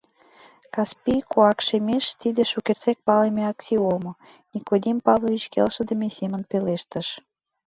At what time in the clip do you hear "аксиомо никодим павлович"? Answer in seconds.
3.51-5.43